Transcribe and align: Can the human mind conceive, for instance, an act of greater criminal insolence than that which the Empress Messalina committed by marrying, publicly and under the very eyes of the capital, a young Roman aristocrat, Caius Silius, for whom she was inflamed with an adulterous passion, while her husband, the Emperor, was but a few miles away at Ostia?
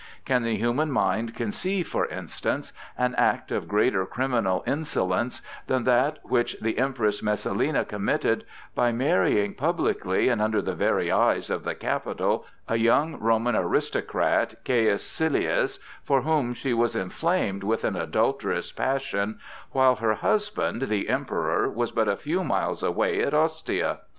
Can 0.25 0.41
the 0.41 0.55
human 0.55 0.89
mind 0.89 1.35
conceive, 1.35 1.87
for 1.87 2.07
instance, 2.07 2.73
an 2.97 3.13
act 3.19 3.51
of 3.51 3.67
greater 3.67 4.03
criminal 4.07 4.63
insolence 4.65 5.43
than 5.67 5.83
that 5.83 6.17
which 6.23 6.59
the 6.59 6.79
Empress 6.79 7.21
Messalina 7.21 7.85
committed 7.85 8.43
by 8.73 8.91
marrying, 8.91 9.53
publicly 9.53 10.27
and 10.27 10.41
under 10.41 10.59
the 10.59 10.73
very 10.73 11.11
eyes 11.11 11.51
of 11.51 11.63
the 11.63 11.75
capital, 11.75 12.47
a 12.67 12.77
young 12.77 13.19
Roman 13.19 13.55
aristocrat, 13.55 14.55
Caius 14.65 15.03
Silius, 15.03 15.77
for 16.03 16.23
whom 16.23 16.55
she 16.55 16.73
was 16.73 16.95
inflamed 16.95 17.63
with 17.63 17.83
an 17.83 17.95
adulterous 17.95 18.71
passion, 18.71 19.37
while 19.71 19.97
her 19.97 20.15
husband, 20.15 20.81
the 20.89 21.09
Emperor, 21.09 21.69
was 21.69 21.91
but 21.91 22.07
a 22.07 22.17
few 22.17 22.43
miles 22.43 22.81
away 22.81 23.21
at 23.21 23.35
Ostia? 23.35 23.99